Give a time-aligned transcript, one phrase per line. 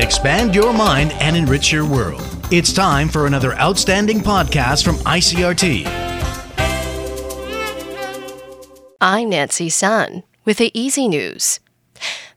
[0.00, 2.24] Expand your mind and enrich your world.
[2.50, 5.86] It's time for another outstanding podcast from ICRT.
[8.98, 11.60] I'm Nancy Sun with the Easy News.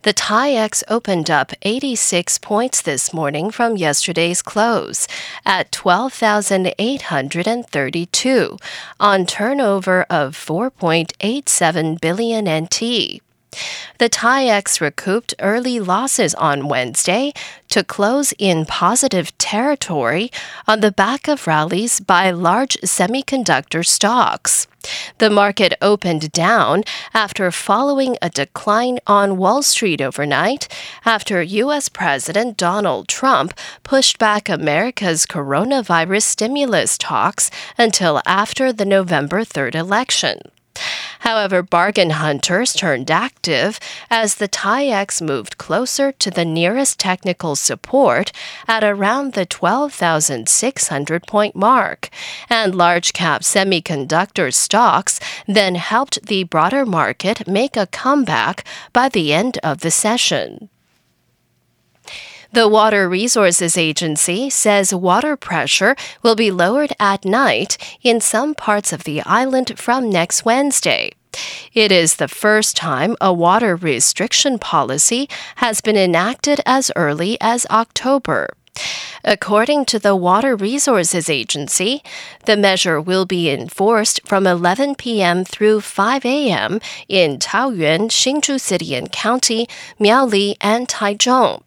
[0.02, 5.07] The TAIEX opened up 86 points this morning from yesterday's close
[5.45, 8.57] at 12,832
[9.00, 13.23] on turnover of 4.87 billion NT.
[13.99, 17.33] The TAIEX recouped early losses on Wednesday
[17.70, 20.31] to close in positive territory
[20.67, 24.67] on the back of rallies by large semiconductor stocks.
[25.20, 30.67] The market opened down after following a decline on Wall Street overnight
[31.05, 31.88] after U.S.
[31.88, 40.39] President Donald Trump pushed back America's coronavirus stimulus talks until after the November 3rd election.
[41.23, 48.34] However, bargain hunters turned active as the TAIEX moved closer to the nearest technical support
[48.68, 52.09] at around the 12,600 point mark,
[52.50, 59.31] and large cap semiconductor stocks then helped the broader market make a comeback by the
[59.31, 60.69] end of the session.
[62.53, 68.94] The Water Resources Agency says water pressure will be lowered at night in some parts
[68.94, 71.14] of the island from next Wednesday.
[71.73, 77.66] It is the first time a water restriction policy has been enacted as early as
[77.70, 78.50] October.
[79.23, 82.03] According to the Water Resources Agency,
[82.45, 85.45] the measure will be enforced from 11 p.m.
[85.45, 86.81] through 5 a.m.
[87.08, 89.68] in Taoyuan, Hsinchu City and County,
[90.00, 91.64] Miaoli, and Taichung.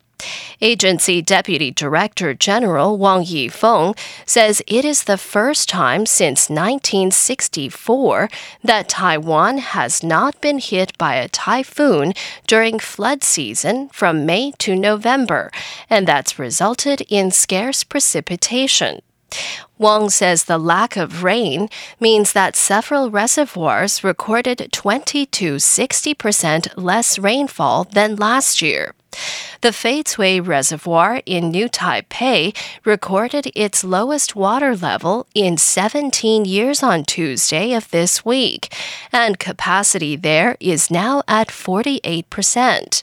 [0.60, 8.28] Agency Deputy Director General Wang Yifeng says it is the first time since 1964
[8.64, 12.14] that Taiwan has not been hit by a typhoon
[12.46, 15.50] during flood season from May to November,
[15.90, 19.00] and that's resulted in scarce precipitation.
[19.78, 21.68] Wang says the lack of rain
[22.00, 28.94] means that several reservoirs recorded 20 to 60 percent less rainfall than last year.
[29.60, 37.04] The Feicui Reservoir in New Taipei recorded its lowest water level in 17 years on
[37.04, 38.72] Tuesday of this week,
[39.12, 43.02] and capacity there is now at 48 percent.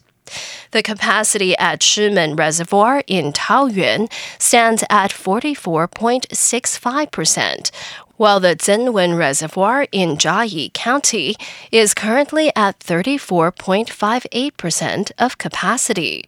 [0.71, 7.71] The capacity at Shimen Reservoir in Taoyuan stands at 44.65%,
[8.17, 11.35] while the Zengwen Reservoir in Jiayi County
[11.71, 16.25] is currently at 34.58% of capacity.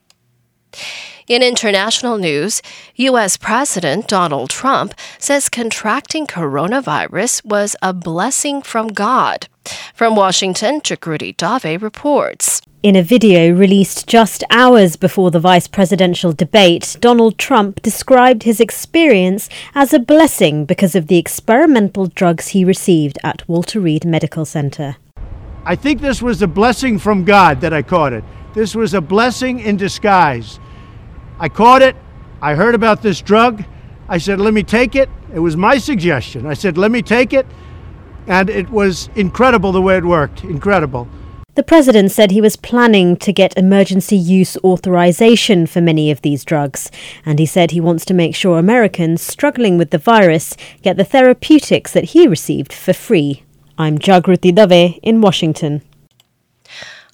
[1.28, 2.62] In international news,
[2.98, 3.36] U.S.
[3.36, 9.48] President Donald Trump says contracting coronavirus was a blessing from God.
[9.96, 12.62] From Washington, Jagruti Dave reports.
[12.86, 18.60] In a video released just hours before the vice presidential debate, Donald Trump described his
[18.60, 24.46] experience as a blessing because of the experimental drugs he received at Walter Reed Medical
[24.46, 24.98] Center.
[25.66, 28.24] I think this was a blessing from God that I caught it.
[28.54, 30.60] This was a blessing in disguise.
[31.40, 31.96] I caught it.
[32.40, 33.66] I heard about this drug.
[34.08, 35.10] I said, let me take it.
[35.34, 36.46] It was my suggestion.
[36.46, 37.48] I said, let me take it.
[38.28, 40.44] And it was incredible the way it worked.
[40.44, 41.08] Incredible.
[41.56, 46.44] The president said he was planning to get emergency use authorization for many of these
[46.44, 46.92] drugs,
[47.26, 51.06] and he said he wants to make sure Americans struggling with the virus get the
[51.06, 53.44] therapeutics that he received for free.
[53.78, 55.82] I'm Jagruti Dave in Washington.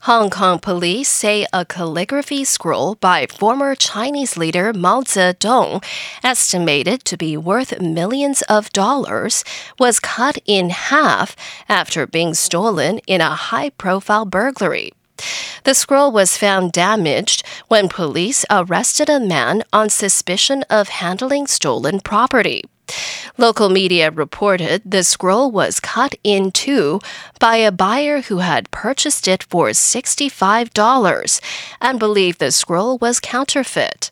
[0.05, 5.83] Hong Kong police say a calligraphy scroll by former Chinese leader Mao Zedong,
[6.23, 9.43] estimated to be worth millions of dollars,
[9.77, 11.35] was cut in half
[11.69, 14.91] after being stolen in a high profile burglary.
[15.65, 21.99] The scroll was found damaged when police arrested a man on suspicion of handling stolen
[21.99, 22.63] property.
[23.37, 26.99] Local media reported the scroll was cut in two
[27.39, 31.41] by a buyer who had purchased it for $65
[31.81, 34.11] and believed the scroll was counterfeit.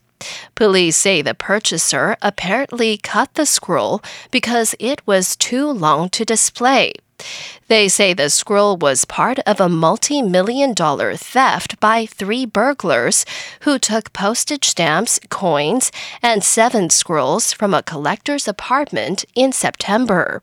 [0.56, 4.01] Police say the purchaser apparently cut the scroll
[4.31, 6.94] because it was too long to display.
[7.68, 13.25] They say the scroll was part of a multi million dollar theft by three burglars
[13.62, 20.42] who took postage stamps, coins, and seven scrolls from a collector's apartment in September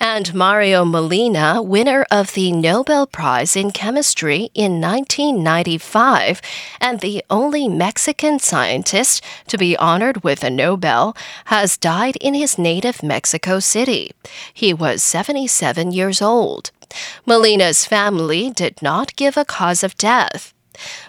[0.00, 6.40] and Mario Molina, winner of the Nobel Prize in Chemistry in 1995
[6.80, 11.14] and the only Mexican scientist to be honored with a Nobel,
[11.46, 14.12] has died in his native Mexico City.
[14.54, 16.70] He was 77 years old.
[17.26, 20.54] Molina's family did not give a cause of death.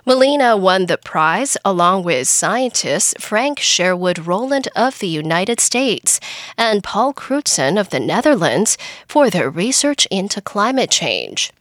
[0.05, 6.19] Molina won the prize along with scientists Frank Sherwood Rowland of the United States
[6.57, 8.77] and Paul Crutzen of the Netherlands
[9.07, 11.51] for their research into climate change.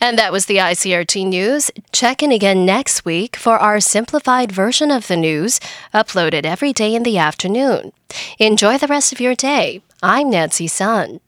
[0.00, 1.70] And that was the ICRT news.
[1.92, 5.58] Check in again next week for our simplified version of the news,
[5.92, 7.92] uploaded every day in the afternoon.
[8.38, 9.82] Enjoy the rest of your day.
[10.02, 11.20] I'm Nancy Sun.